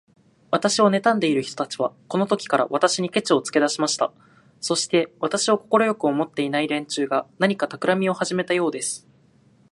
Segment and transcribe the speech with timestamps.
[0.49, 4.11] 私をねたんでいる人たちは、このときから、私にケチをつけだしました。
[4.59, 9.07] そして、私を快く思っていない連中が、何かたくらみをはじめたようです。